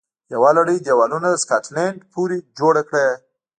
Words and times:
یوه 0.33 0.49
لړۍ 0.57 0.77
دېوالونه 0.87 1.27
د 1.31 1.35
سکاټلند 1.43 1.97
پورې 2.13 2.37
جوړه 2.57 2.81
کړه 2.89 3.05